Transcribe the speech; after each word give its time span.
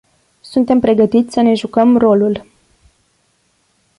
Suntem 0.41 0.79
pregătiți 0.79 1.33
să 1.33 1.41
ne 1.41 1.53
jucăm 1.53 1.97
rolul. 1.97 2.45